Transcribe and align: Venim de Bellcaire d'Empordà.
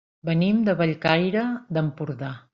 Venim 0.29 0.63
de 0.69 0.75
Bellcaire 0.79 1.45
d'Empordà. 1.79 2.33